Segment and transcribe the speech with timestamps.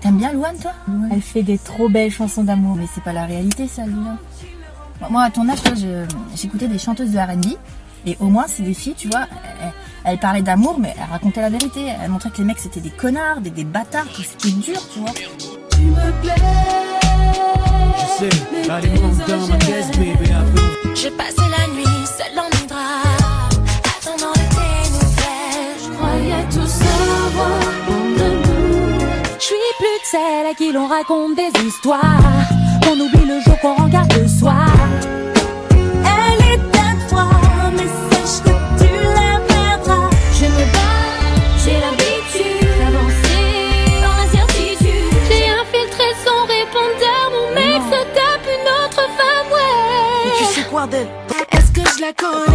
[0.00, 0.72] T'aimes bien Louane, toi
[1.12, 2.76] Elle fait des trop belles chansons d'amour.
[2.76, 4.16] Mais c'est pas la réalité, ça, Lina.
[5.10, 7.56] Moi, à ton âge, toi, je- j'écoutais des chanteuses de R&B.
[8.06, 9.26] Et au moins, c'est des filles, tu vois,
[9.62, 9.72] elles,
[10.04, 11.86] elles parlaient d'amour, mais elles racontaient la vérité.
[12.02, 15.00] Elles montraient que les mecs, c'était des connards, des, des bâtards, que c'était dur, tu
[15.00, 15.10] vois.
[17.96, 20.94] Je sais, allez monte dans ma caisse, bébé, après.
[20.94, 22.48] J'ai passé la nuit seule dans
[30.10, 32.00] celle à qui l'on raconte des histoires.
[32.90, 34.66] On oublie le jour qu'on regarde le soir.
[35.70, 37.30] Elle est à toi,
[37.76, 40.10] mais sache que tu la perdras.
[40.34, 41.22] Je me bats,
[41.62, 43.46] j'ai l'habitude d'avancer
[44.02, 45.10] dans l'incertitude.
[45.28, 50.32] J'ai infiltré son répondeur, mon mec se tape une autre femme, ouais.
[50.38, 51.08] Tu sais quoi d'elle
[51.52, 52.49] Est-ce que je la connais?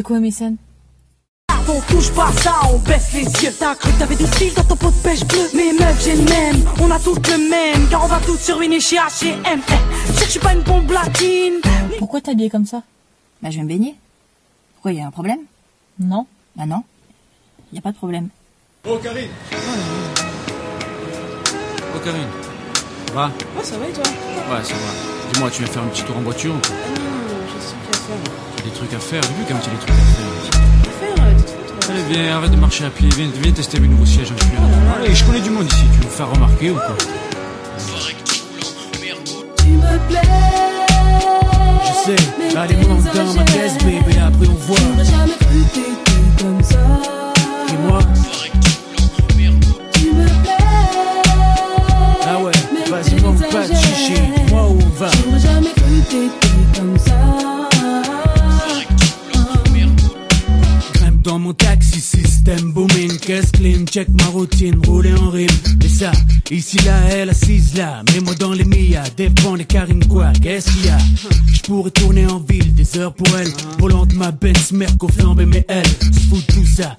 [0.00, 0.56] C'est quoi mes scènes
[1.68, 3.52] On touche pas ça, on baisse les yeux.
[3.58, 5.46] T'as cru que t'avais du style dans ton pot de pêche bleu.
[5.54, 7.86] Mais meuf, j'ai le même, on a toutes le même.
[7.90, 9.60] Car on va toutes se ruiner chez H&M.
[10.18, 11.60] Je suis pas une bombe latine.
[11.98, 12.82] Pourquoi t'es habillée comme ça?
[13.42, 13.94] Bah, je vais me baigner.
[14.72, 15.40] Pourquoi, y a un problème?
[15.98, 16.26] Non.
[16.56, 16.82] Bah non,
[17.74, 18.30] y a pas de problème.
[18.88, 19.28] Oh, Karine
[21.94, 22.22] Oh, Karine.
[23.08, 24.04] Ça va Ouais, ça va et toi?
[24.04, 25.30] Ouais, ça va.
[25.34, 26.70] Dis-moi, tu viens faire un petit tour en voiture ou quoi?
[26.70, 27.74] Non, j'ai ce
[28.16, 30.26] truc des trucs à faire J'ai vu quand même tu as des trucs à faire.
[31.24, 31.90] Euh.
[31.90, 33.08] Allez, viens, arrête de marcher à pied.
[33.16, 34.32] Viens, viens tester mes nouveaux sièges.
[34.36, 34.60] Je suis là.
[34.96, 35.84] Allez, je connais du monde ici.
[35.92, 36.96] Tu veux me faire remarquer ou quoi
[39.56, 40.20] Tu me plais.
[41.84, 44.18] Je sais, allez, monte dans ma caisse, bébé.
[44.24, 44.76] Après, on voit.
[44.78, 46.78] J'aurais jamais cru t'aimer comme ça.
[47.68, 48.00] Et moi
[49.98, 50.50] Tu me plais.
[52.26, 52.52] Ah ouais,
[52.88, 54.14] vas-y, monte pas de chichi.
[54.36, 55.10] Dis-moi où on va.
[55.24, 56.30] J'aurais jamais cru
[56.76, 57.19] comme ça.
[61.22, 62.72] Dans mon taxi, système.
[62.72, 65.48] Booming, caisse clean, check ma routine, rouler en rime.
[65.84, 66.12] Et ça,
[66.50, 70.86] ici là, elle assise là, mets-moi dans les Mia, dépend des Karine quoi, qu'est-ce qu'il
[70.86, 70.98] y a?
[71.52, 73.48] Je pourrais tourner en ville, des heures pour elle,
[73.78, 76.96] volant de ma Benz, Merco flambé, mais elle se fout tout ça,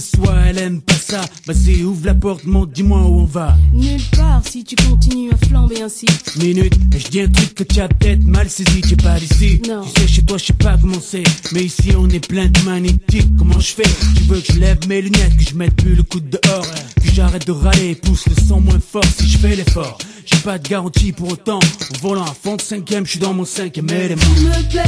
[0.00, 1.22] ce soit, elle aime pas ça.
[1.46, 3.56] Vas-y, ouvre la porte, monte, dis-moi où on va.
[3.72, 6.06] Nulle part si tu continues à flamber ainsi.
[6.36, 9.18] Minute, et je dis un truc que tu as peut-être mal saisi, tu es pas
[9.18, 9.62] d'ici.
[9.68, 9.82] Non.
[9.82, 11.24] Tu sais, chez toi, je sais pas comment c'est.
[11.52, 13.36] Mais ici, on est plein de magnétiques.
[13.38, 13.90] Comment je fais?
[14.16, 17.10] Tu veux que je lève mes lunettes, que je mette plus le coude dehors, que
[17.14, 19.98] j'arrête de râler, pousse le son moins fort si je fais l'effort.
[20.26, 21.58] J'ai pas de garantie pour autant.
[21.58, 24.22] En volant à fond de cinquième, je suis dans mon cinquième élément.
[24.36, 24.82] Tu me plais.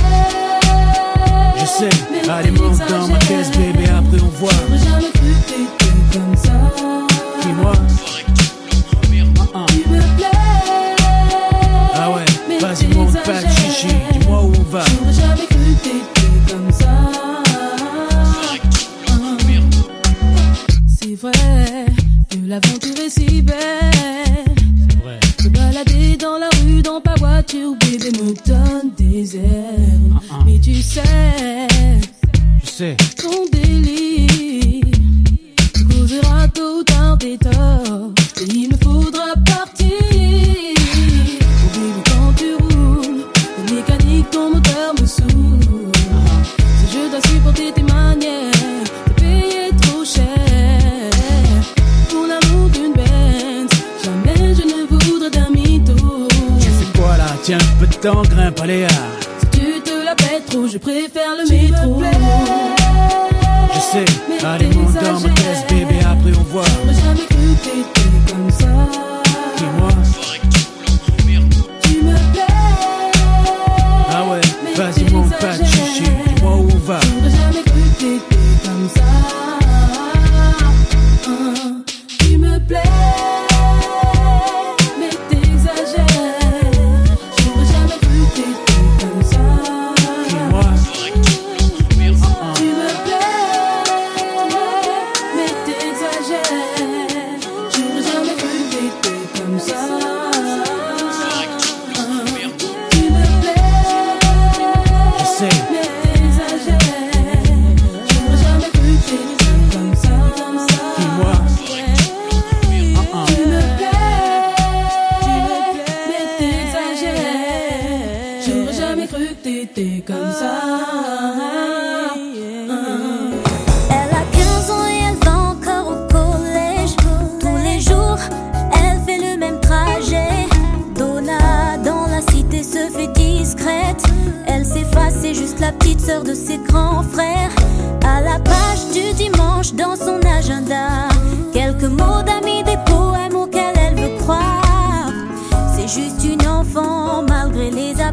[1.60, 2.78] Je sais, allez, monte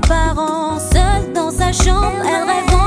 [0.06, 0.90] apparences.
[0.92, 2.85] Seule dans sa chambre, elle rêve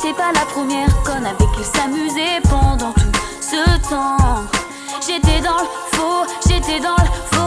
[0.00, 4.16] j'étais pas la première conne avec qui s'amuser pendant tout ce temps.
[5.04, 7.37] J'étais dans le faux, j'étais dans le faux.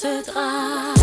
[0.00, 0.97] Ce drap.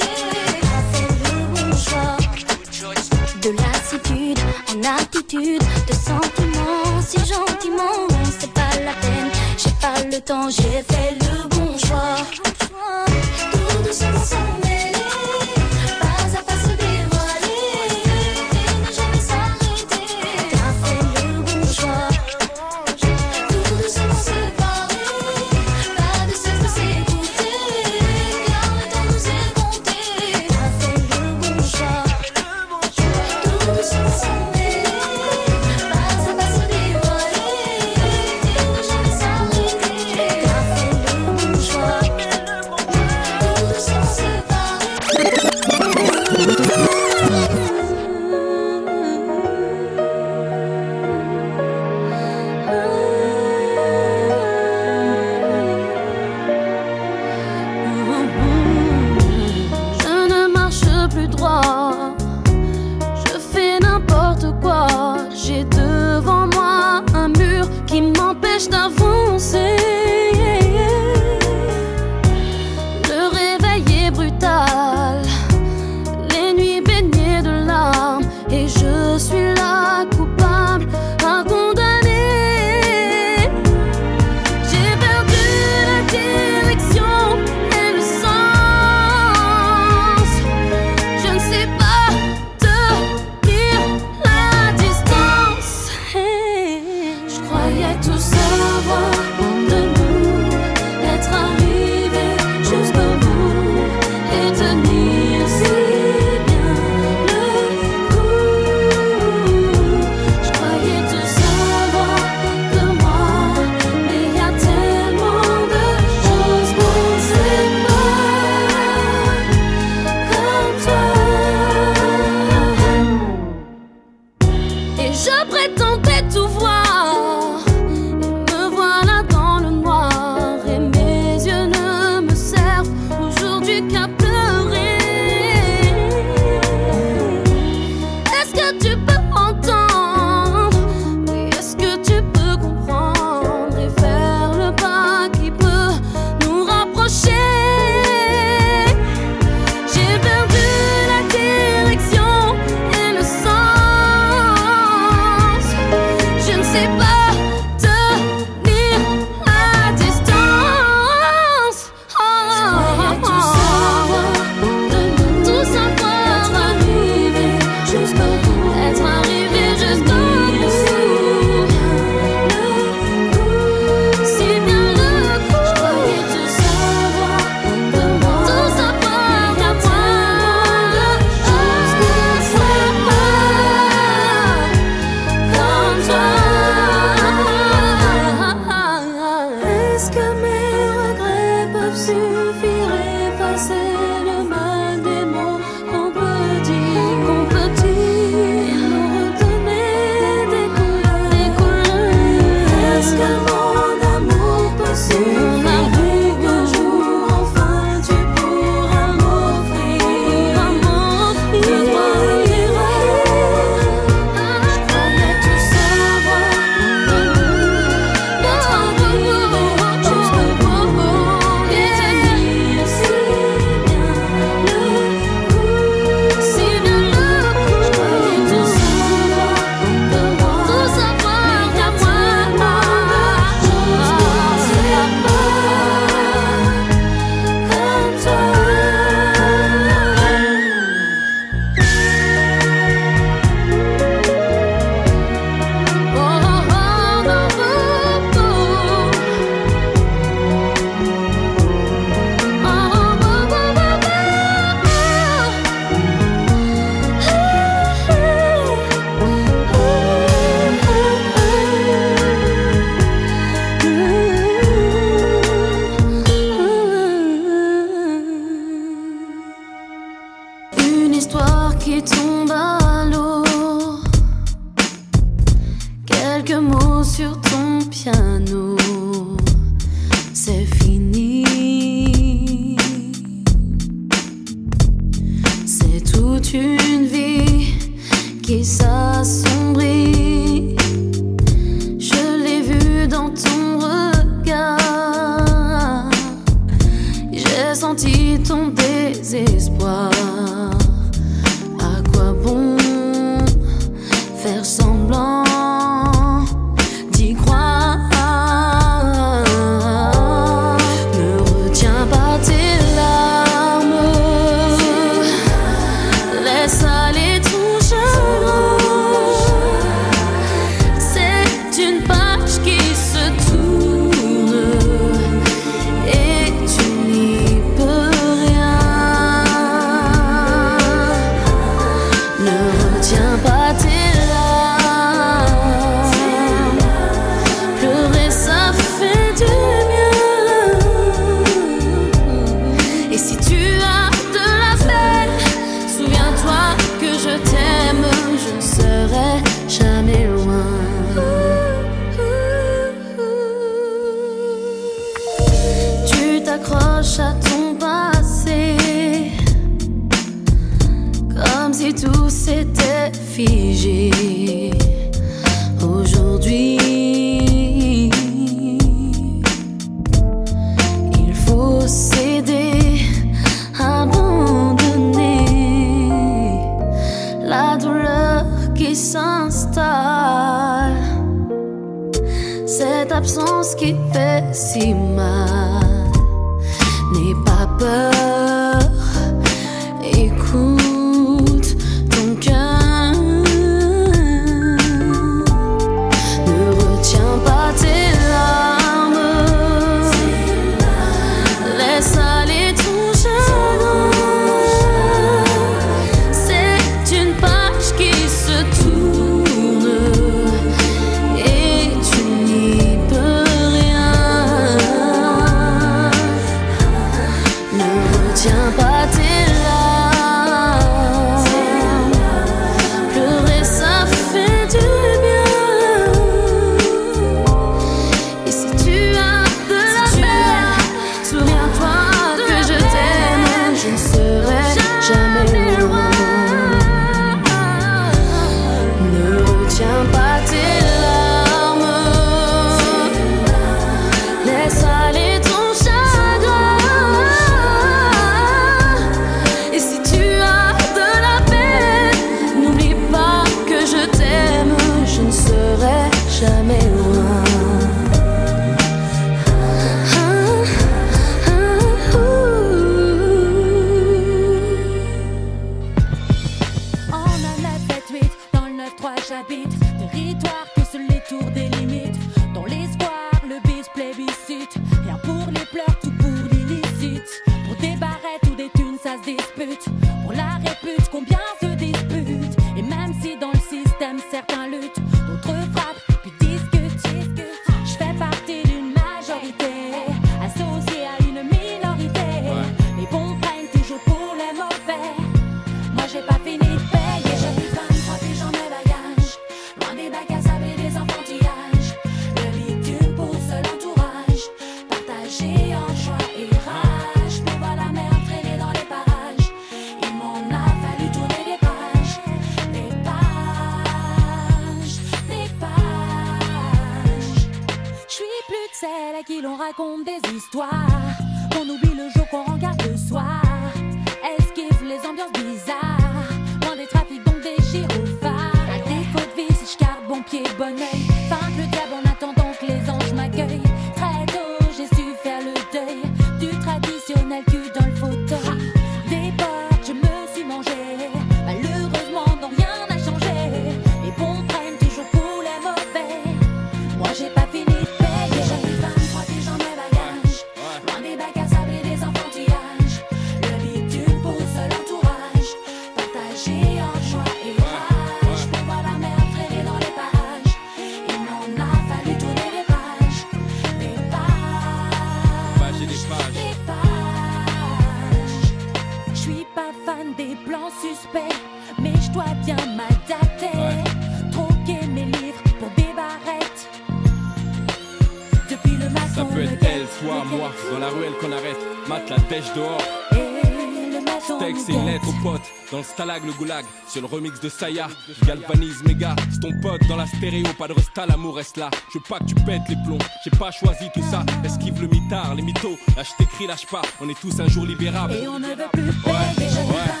[586.41, 587.87] goulag, c'est le remix de Saya.
[588.25, 591.69] Galvanise méga, c'est ton pote dans la stéréo, pas de resta, l'amour reste là.
[591.93, 594.25] Je veux pas que tu pètes les plombs, j'ai pas choisi tout ça.
[594.43, 597.65] Esquive le mitard, les mythos, lâche tes cris, lâche pas, on est tous un jour
[597.65, 598.13] libérables.
[598.13, 600.00] Et on ne plus ouais.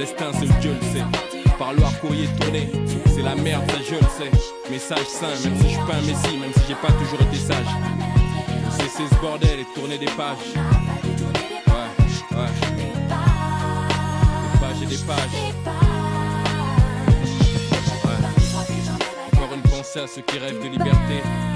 [0.00, 1.04] destin, seul Dieu le sait.
[1.58, 2.70] Par le courrier tourné,
[3.14, 4.30] c'est la merde, ça je le sais.
[4.70, 7.36] Message sain, même si je suis pas un messie, même si j'ai pas toujours été
[7.36, 7.66] sage.
[8.70, 10.54] Cesser ce bordel et tourner des pages.
[11.66, 11.90] Ouais,
[12.32, 12.52] ouais.
[14.52, 15.38] Des pages et des pages.
[18.04, 18.20] Ouais.
[19.34, 21.49] Encore une pensée à ceux qui rêvent de liberté.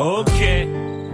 [0.00, 0.40] Ok.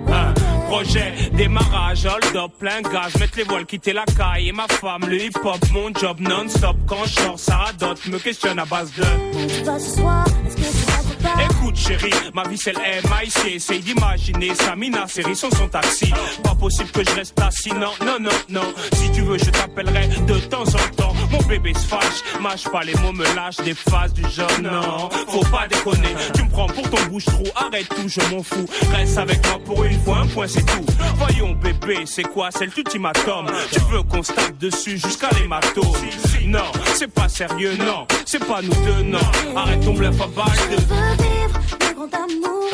[0.09, 0.33] Hein,
[0.69, 5.03] projet, démarrage, hold up, plein gaz, mettre les voiles, quitter la caille et ma femme,
[5.09, 6.77] le hip hop, mon job non-stop.
[6.87, 9.03] Quand je sors, ça radote, me questionne à base de.
[9.49, 12.79] Tu vas ce soir, est-ce que tu rentres pas Écoute chérie, ma vie c'est le
[12.79, 16.13] MIC, essaye d'imaginer Samina, série son son taxi.
[16.45, 18.73] Pas possible que je reste assis, non, non, non, non.
[18.93, 21.13] Si tu veux, je t'appellerai de temps en temps.
[21.37, 25.11] Mon bébé se fâche, mâche pas les mots, me lâche des phases du genre non.
[25.29, 28.67] Faut pas déconner, tu me prends pour ton bouche-trou, arrête tout, je m'en fous.
[28.91, 30.85] Reste avec moi pour une fois, un point c'est tout.
[31.17, 33.47] Voyons bébé, c'est quoi, c'est l'ultimatum.
[33.71, 35.85] Tu veux qu'on tape dessus jusqu'à l'hématome?
[36.47, 39.19] Non, c'est pas sérieux, non, c'est pas nous deux, non.
[39.55, 40.77] Arrête ton bluff à balle de.
[40.77, 42.71] Je veux vivre le grand amour,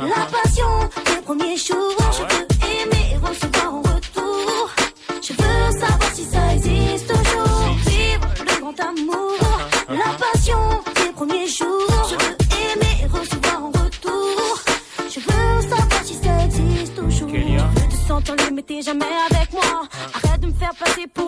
[0.00, 1.96] la passion des premiers jours.
[2.12, 2.43] Je veux
[18.84, 19.33] sentir libre, mais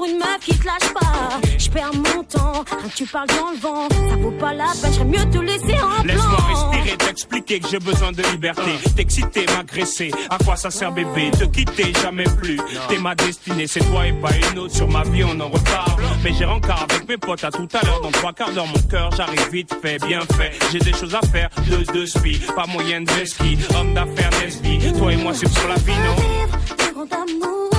[0.09, 1.41] une meuf qui te lâche pas.
[1.59, 3.89] Je perds mon temps, quand tu parles dans le vent.
[3.89, 7.79] Ça vaut pas la peine, j'aurais mieux te laisser en Laisse-moi respirer, t'expliquer que j'ai
[7.79, 8.73] besoin de liberté.
[8.95, 10.11] T'exciter, m'agresser.
[10.31, 12.59] À quoi ça sert, bébé Te quitter, jamais plus?
[12.89, 14.75] T'es ma destinée, c'est toi et pas une autre.
[14.75, 16.03] Sur ma vie, on en reparle.
[16.23, 18.01] Mais j'ai rencard avec mes potes à tout à l'heure.
[18.03, 20.53] Dans trois quarts d'heure, mon cœur, j'arrive vite fait, bien fait.
[20.73, 22.39] J'ai des choses à faire, de deux spi.
[22.55, 23.59] Pas moyen de ski.
[23.79, 24.93] Homme d'affaires, Nesby.
[24.99, 27.71] Toi et moi, c'est sur la vie, non vivre le grand amour,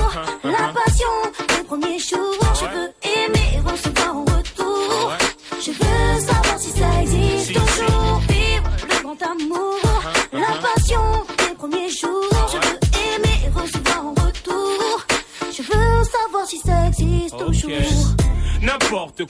[0.44, 2.38] la passion des premiers jours.
[2.54, 2.92] Je veux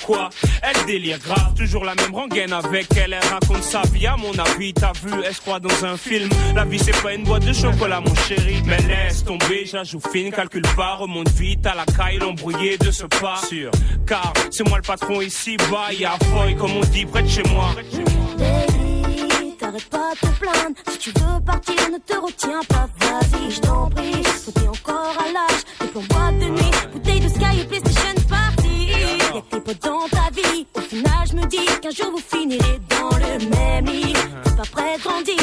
[0.05, 0.31] quoi.
[0.63, 3.13] Elle délire grave, toujours la même rengaine avec elle.
[3.13, 6.29] Elle raconte sa vie, à mon avis, t'as vu, elle se croit dans un film.
[6.55, 8.63] La vie c'est pas une boîte de chocolat, mon chéri.
[8.65, 13.05] Mais laisse tomber, j'ajoute fine, calcule pas, remonte vite à la caille, l'embrouillé de ce
[13.05, 13.41] pas.
[13.49, 13.71] Sûr,
[14.07, 17.43] car c'est moi le patron ici, bas, y'a foy, comme on dit, près de chez
[17.45, 17.71] moi.
[18.39, 20.77] Baby, t'arrêtes pas de te plaindre.
[20.91, 22.89] Si tu veux partir, ne te retiens pas.
[23.01, 24.23] Vas-y, je t'en prie.
[24.45, 25.63] Faut t'es encore à l'âge.
[25.81, 28.18] Des boîte de nuit, bouteille de Sky et PlayStation
[31.89, 34.13] qu'un jour vous finirez dans le même lit.
[34.45, 35.37] T'es pas prêt de grandir,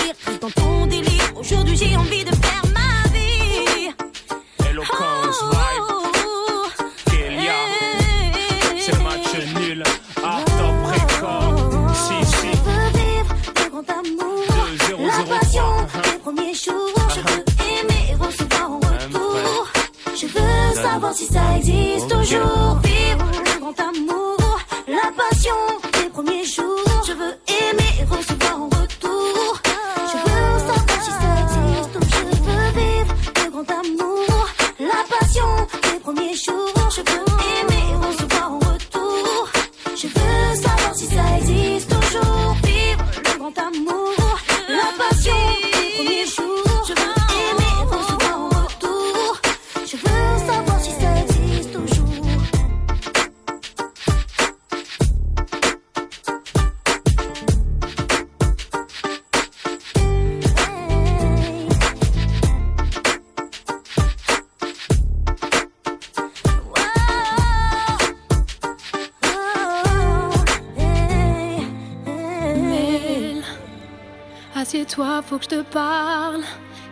[74.85, 76.41] assieds-toi, faut que je te parle.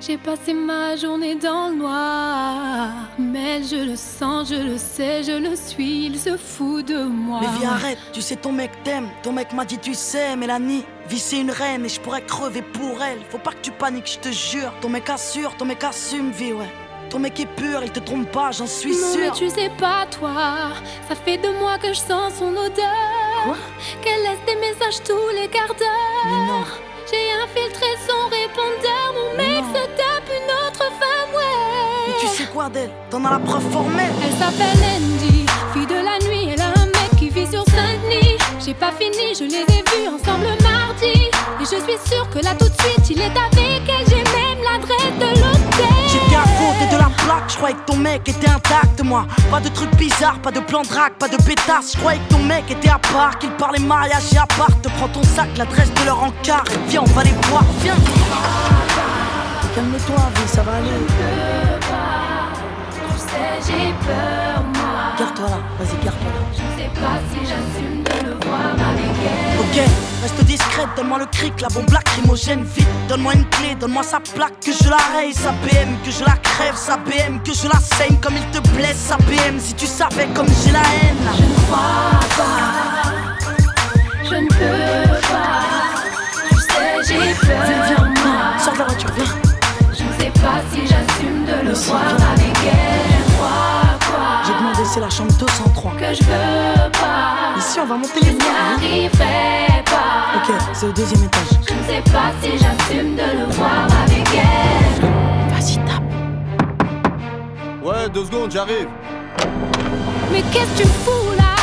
[0.01, 2.89] J'ai passé ma journée dans le noir.
[3.17, 7.39] Mel, je le sens, je le sais, je le suis, il se fout de moi.
[7.41, 10.83] Mais viens arrête, tu sais ton mec t'aime, ton mec m'a dit tu sais Mélanie,
[11.07, 13.19] vie c'est une reine et je pourrais crever pour elle.
[13.29, 14.73] Faut pas que tu paniques, je te jure.
[14.81, 16.71] Ton mec assure, ton mec assume vie ouais.
[17.09, 19.33] Ton mec est pur, il te trompe pas, j'en suis non, mais sûr.
[19.35, 20.71] tu sais pas, toi.
[21.07, 23.55] Ça fait deux mois que je sens son odeur.
[24.01, 26.92] Qu'elle laisse des messages tous les quarts d'heure.
[27.09, 29.13] J'ai infiltré son répondeur.
[29.13, 32.07] Mon mec se tape une autre femme, ouais.
[32.07, 34.13] Mais tu sais quoi d'elle T'en as la preuve formelle.
[34.23, 36.49] Elle s'appelle Andy, fille de la nuit.
[36.53, 38.37] Elle a un mec qui vit sur Saint-Denis.
[38.65, 41.29] J'ai pas fini, je les ai vus ensemble mardi.
[41.59, 44.07] Et je suis sûre que là tout de suite, il est avec elle.
[44.07, 46.02] J'ai même l'adresse de l'hôtel.
[46.43, 47.09] Côté de la
[47.47, 49.25] je croyais que ton mec était intact, moi.
[49.51, 51.93] Pas de trucs bizarres, pas de plan de pas de pétasse.
[51.93, 54.69] Je croyais que ton mec était à part, qu'il parlait mariage et à part.
[54.81, 57.95] Te prends ton sac, l'adresse de leur encart, et viens, on va les voir, viens.
[59.75, 60.89] Calme-toi, vie, ça va aller.
[62.91, 64.82] Tu sais, j'ai peur, moi.
[65.19, 66.41] Garde-toi là, vas-y, garde-toi là.
[66.53, 69.59] Je sais pas si j'assume de le voir avec elle.
[69.59, 69.89] Ok,
[70.23, 72.87] reste discrète, donne-moi le cric, la bombe lacrymogène, vite.
[73.07, 76.35] Donne-moi une clé, donne-moi sa plaque, que je la raye, sa BM, que je la
[76.37, 79.59] crève, sa BM, que je la saigne comme il te blesse, sa BM.
[79.59, 81.17] Si tu savais comme j'ai la haine.
[81.37, 81.43] Je
[94.93, 95.91] c'est la chambre 203.
[95.93, 97.57] Que je veux pas.
[97.57, 98.53] Ici, on va monter les Je n'y voir.
[98.77, 100.37] arriverai pas.
[100.37, 101.47] Ok, c'est au deuxième étage.
[101.67, 105.09] Je ne sais pas si j'assume de le voir avec elle.
[105.49, 106.03] Vas-y, tape.
[107.83, 108.87] Ouais, deux secondes, j'arrive.
[110.31, 111.55] Mais qu'est-ce que tu fous là?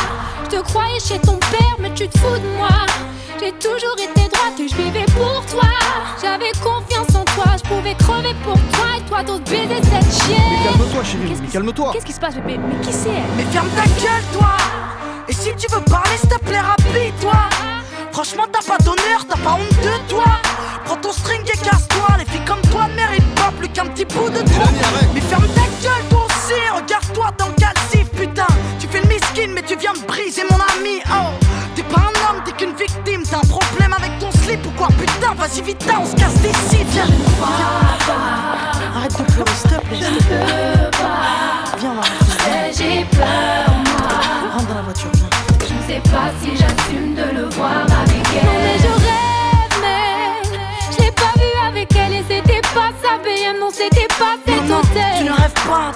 [0.45, 2.69] Je te croyais chez ton père, mais tu te fous de moi.
[3.39, 5.69] J'ai toujours été droite et je vivais pour toi.
[6.21, 10.37] J'avais confiance en toi, je pouvais crever pour toi et toi d'autres baiser cette chienne.
[10.49, 11.89] Mais calme-toi, chérie, mais calme-toi.
[11.93, 12.57] Qu'est-ce qui se passe, bébé?
[12.57, 13.23] Mais qui c'est elle?
[13.37, 14.57] Mais ferme ta gueule, toi.
[15.27, 17.33] Et si tu veux parler, s'il te plaît, rapide-toi
[18.11, 20.25] Franchement, t'as pas d'honneur, t'as pas honte de toi.
[20.85, 22.17] Prends ton string et casse-toi.
[22.19, 24.65] Les filles comme toi ne méritent pas plus qu'un petit bout de toi
[25.13, 26.59] Mais ferme ta gueule, toi aussi.
[26.75, 28.47] Regarde-toi dans le calcif, putain.
[28.79, 31.29] Tu fais le miskin, mais tu viens de briser mon ami, oh.
[31.75, 33.23] T'es pas un homme, t'es qu'une victime.
[33.29, 34.29] T'as un problème avec ton
[34.81, 37.05] quoi Putain, vas-y vite, on se casse d'ici, viens
[38.95, 40.89] Arrête de pleurer, s'il te plaît, te plaît
[41.79, 42.71] Viens, rentrer.
[42.75, 43.25] J'ai peur,
[43.67, 44.53] moi.
[44.53, 45.29] Rentre dans la voiture, viens.
[45.67, 47.10] Je ne sais pas si j'assume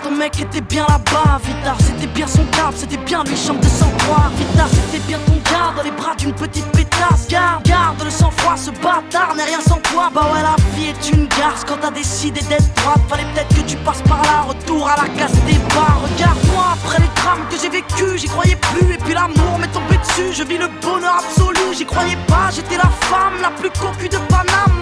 [0.01, 3.67] ton mec était bien là-bas, Vitar, c'était bien son câble, c'était bien lui, chambre de
[3.67, 4.30] sang-froid.
[4.38, 7.28] Vitar, c'était bien ton gars dans les bras d'une petite pétasse.
[7.30, 10.09] Garde, garde le sang-froid, ce bâtard n'est rien sans toi.
[10.13, 13.01] Bah ouais, la vie est une garce quand t'as décidé d'être droite.
[13.09, 15.34] Fallait peut-être que tu passes par là, retour à la case
[15.76, 16.01] bars.
[16.03, 18.93] Regarde-moi après les drames que j'ai vécu, j'y croyais plus.
[18.93, 21.73] Et puis l'amour m'est tombé dessus, je vis le bonheur absolu.
[21.78, 24.76] J'y croyais pas, j'étais la femme la plus cocu de Paname.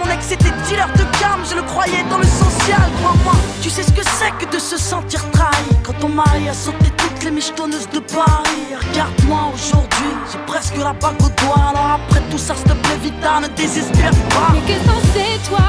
[4.24, 5.68] C'est que de se sentir trahi.
[5.82, 8.66] Quand ton mari a sauté toutes les michetonneuses de Paris.
[8.88, 11.64] Regarde-moi aujourd'hui, j'ai presque la bague au doigt.
[11.70, 14.52] Alors après tout ça, s'il te plaît, Vita, ne désespère pas.
[14.52, 14.78] Mais que
[15.14, 15.66] c'est toi?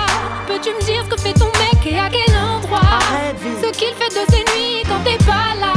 [0.48, 3.00] Peux-tu me dire ce que fait ton mec et à quel endroit?
[3.62, 5.75] Ce qu'il fait de ses nuits quand t'es pas là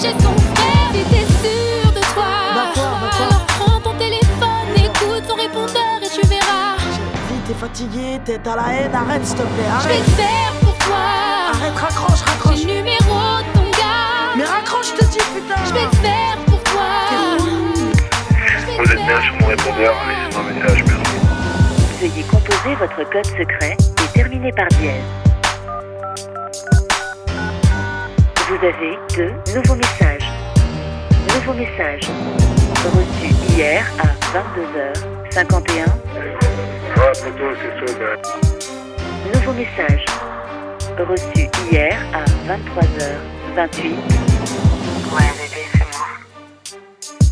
[0.00, 2.24] chez son frère Si t'es sûr de toi
[2.54, 6.76] Alors prends ton téléphone, écoute son répondeur et tu verras
[7.30, 10.06] Vite, t'es fatigué, t'es à la haine, arrête s'il te plaît, Je vais arrête.
[10.06, 10.96] le faire pour toi.
[11.52, 12.56] Arrête, raccroche, raccroche.
[12.58, 14.36] J'ai le numéro de ton gars.
[14.36, 15.60] Mais raccroche, je te dis, putain.
[15.66, 16.88] Je vais le faire pour toi.
[18.78, 21.16] Vous êtes bien sur mon répondeur, laissez-moi un message, merci.
[22.00, 25.02] Veuillez composer votre code secret et terminer par dièse.
[28.60, 30.28] Vous avez deux nouveaux messages.
[31.32, 32.10] Nouveau message.
[32.82, 35.86] Reçu hier à 22h51.
[36.96, 38.18] Ouais, plutôt, c'est ça, ben.
[39.32, 40.04] Nouveau message.
[40.98, 43.78] Reçu hier à 23h28.
[45.14, 46.08] Ouais, bébé, c'est moi.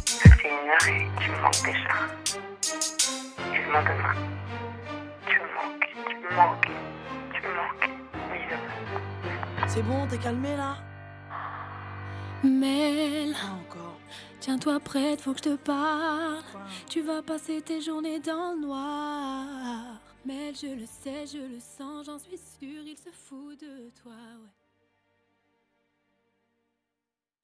[0.07, 1.95] Ça fait une heure et tu me manques déjà.
[3.53, 4.15] Vivement demain.
[5.27, 6.71] Tu me manques, tu me manques,
[7.35, 7.91] tu me manques.
[8.33, 9.67] Bisous.
[9.67, 10.77] C'est bon, t'es calmé là?
[12.47, 13.35] Mel,
[14.41, 16.43] tiens-toi prête, faut que je te parle.
[16.89, 20.01] Tu vas passer tes journées dans le noir.
[20.25, 24.13] Mel, je le sais, je le sens, j'en suis sûre, il se fout de toi.
[24.13, 24.51] ouais.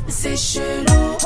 [0.09, 1.17] C'est chelou.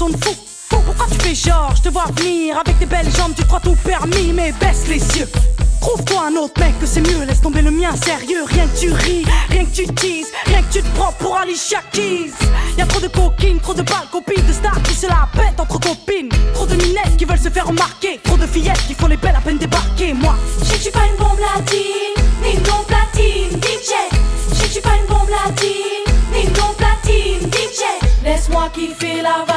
[0.00, 0.08] Fou,
[0.70, 3.76] pourquoi tu fais genre, je te vois venir avec tes belles jambes, tu crois tout
[3.84, 5.28] permis, mais baisse les yeux.
[5.78, 8.44] Trouve-toi un autre mec que c'est mieux, laisse tomber le mien sérieux.
[8.46, 11.80] Rien que tu ris, rien que tu teases, rien que tu te prends pour Alicia
[11.92, 12.32] Keys.
[12.78, 15.78] Y'a trop de coquines, trop de balles, copines de stars qui se la pètent entre
[15.78, 16.30] copines.
[16.54, 19.36] Trop de minettes qui veulent se faire remarquer, trop de fillettes qui font les belles
[19.36, 20.14] à peine débarquer.
[20.14, 23.92] Moi, Je suis pas une bombe latine, ni une platine, DJ.
[24.48, 27.82] Je suis pas une bombe latine, ni une blonde platine, DJ.
[28.24, 29.49] Laisse-moi kiffer la vibes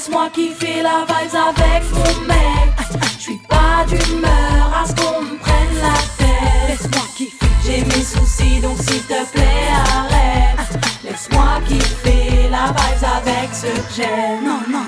[0.00, 2.72] Laisse-moi kiffer la vibes avec mon mec.
[3.18, 6.68] Je suis pas d'humeur à ce qu'on me prenne la tête.
[6.68, 7.46] Laisse-moi kiffer.
[7.62, 10.78] J'ai mes soucis donc s'il te plaît arrête.
[11.04, 14.42] Laisse-moi kiffer la vibes avec ceux que j'aime.
[14.42, 14.84] Non, non,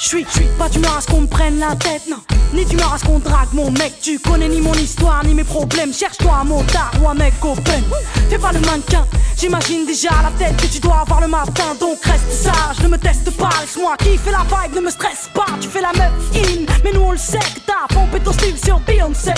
[0.00, 2.18] J'suis, j'suis pas d'humeur à ce qu'on me prenne la tête, non.
[2.52, 3.94] Ni d'humeur à ce qu'on drague mon mec.
[4.00, 5.92] Tu connais ni mon histoire, ni mes problèmes.
[5.92, 7.82] Cherche-toi un motard ou un mec open.
[8.30, 9.04] Fais pas le mannequin,
[9.36, 11.74] j'imagine déjà la tête que tu dois avoir le matin.
[11.80, 13.50] Donc reste sage, ne me teste pas.
[13.60, 15.46] Laisse-moi kiffer la vibe, ne me stresse pas.
[15.60, 18.56] Tu fais la meuf in, mais nous on le sait que t'as pompé ton style
[18.56, 19.32] sur Beyoncé.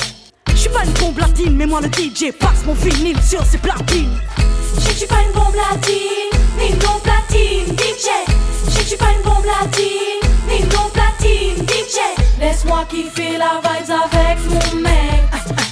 [0.55, 4.13] J'suis pas une bombe latine, mais moi le DJ passe mon vinyle sur ses platines.
[4.77, 8.09] Je je suis pas une bombe latine, ni une platine, DJ.
[8.69, 10.20] Je je suis pas une bombe latine,
[10.69, 11.99] platine, DJ.
[12.41, 15.23] Laisse-moi kiffer la vibes avec mon mec.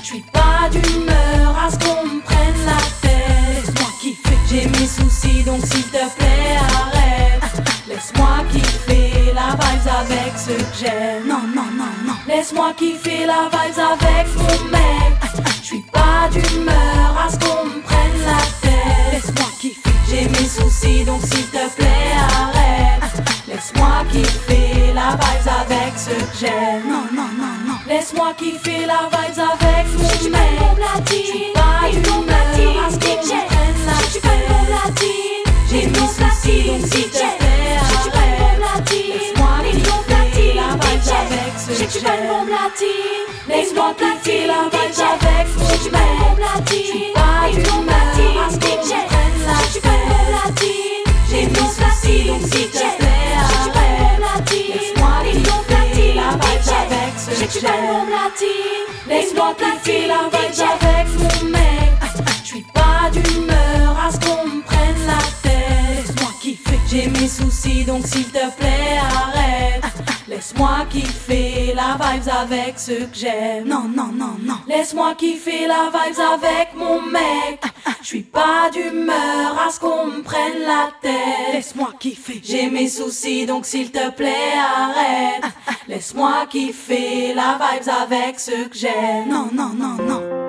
[0.03, 3.65] Je suis pas d'humeur à ce qu'on me prenne la tête.
[3.67, 4.39] Laisse-moi kiffer.
[4.49, 7.63] J'ai mes soucis donc s'il te plaît arrête.
[7.89, 11.27] Laisse-moi kiffer la vibes avec ceux que j'aime.
[11.27, 12.15] Non, non, non, non.
[12.27, 15.45] Laisse-moi kiffer la vibes avec mon mec.
[15.61, 19.13] Je suis pas d'humeur à ce qu'on me prenne la tête.
[19.13, 19.91] Laisse-moi kiffer.
[20.09, 22.58] J'ai mes soucis donc s'il te plaît arrête.
[24.13, 26.83] Laisse-moi kiffer la vibes avec ceux que j'aime.
[26.89, 27.75] Non, non, non, non.
[27.87, 30.49] Laisse-moi kiffer la vibes avec mon mec.
[31.09, 31.89] Je suis pas
[32.57, 33.17] d'humeur à ce qu'on
[33.49, 37.79] prenne la Je suis pas une bombe latine, J'ai mes soucis donc s'il te plaît
[37.79, 38.89] Je arrête.
[38.91, 42.57] Laisse-moi kiffer la vibes avec Je que suis pas une bombe j'aime.
[42.57, 45.28] latine, ni une Laisse-moi kiffer la vibes avec
[57.69, 58.49] latine,
[59.07, 61.61] ni une Laisse-moi latine, la avec mon mec.
[62.43, 66.07] Je suis pas d'humeur à ce qu'on me prenne la tête.
[66.07, 66.79] Laisse-moi kiffer.
[66.91, 68.78] J'ai mes soucis donc s'il te plaît.
[70.59, 73.69] Laisse-moi kiffer la vibes avec ceux que j'aime.
[73.69, 74.57] Non, non, non, non.
[74.67, 77.63] Laisse-moi kiffer la vibes avec mon mec.
[78.03, 81.53] Je suis pas d'humeur à ce qu'on me prenne la tête.
[81.53, 82.41] Laisse-moi kiffer.
[82.43, 85.45] J'ai mes soucis donc s'il te plaît arrête.
[85.87, 89.29] Laisse-moi kiffer la vibes avec ceux que j'aime.
[89.29, 90.48] Non, non, non, non.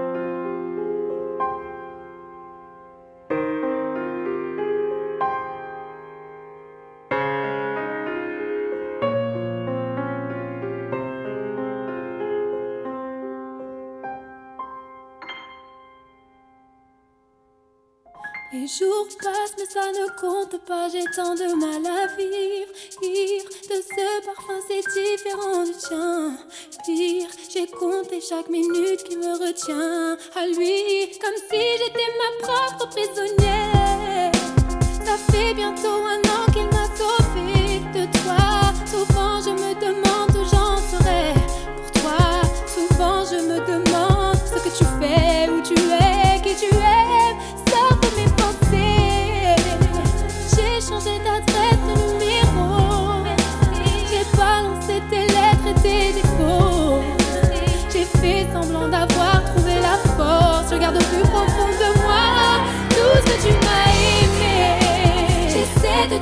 [18.77, 20.89] Jours passent, mais ça ne compte pas.
[20.89, 22.71] J'ai tant de mal à vivre.
[23.01, 26.37] Ivre de ce parfum, c'est différent du tien.
[26.85, 32.89] Pire, j'ai compté chaque minute qui me retient à lui, comme si j'étais ma propre
[32.89, 34.31] prisonnière.
[35.03, 38.71] Ça fait bientôt un an qu'il m'a sauvée de toi.
[38.85, 41.33] Souvent, je me demande où j'en serais
[41.75, 42.41] pour toi.
[42.67, 45.98] Souvent, je me demande ce que tu fais, où tu es.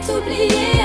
[0.07, 0.76] sobre.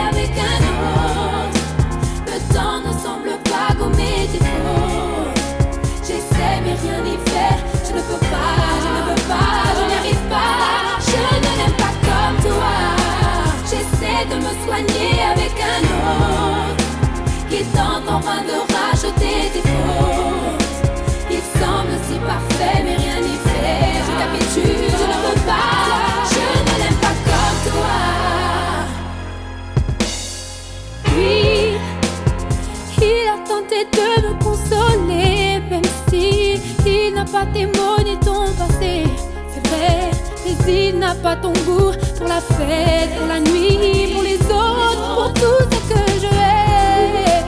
[37.46, 39.04] tes mots ton passé,
[39.52, 40.10] c'est vrai,
[40.44, 45.14] mais il n'a pas ton goût pour la fête, pour la nuit, pour les autres,
[45.14, 47.42] pour tout ce que je hais.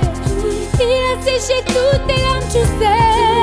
[0.81, 3.34] Il a séché toutes tes larmes, tu sais.